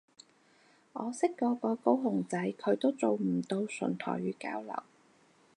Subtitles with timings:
[0.93, 4.81] 我識嗰個高雄仔佢都做唔到純台語交流